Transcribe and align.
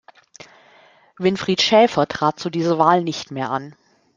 Winfried 1.19 1.61
Schäfer 1.61 2.07
trat 2.07 2.39
zu 2.39 2.49
dieser 2.49 2.79
Wahl 2.79 3.03
nicht 3.03 3.29
mehr 3.29 3.51
an. 3.51 3.75